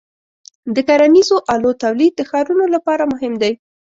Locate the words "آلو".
1.53-1.71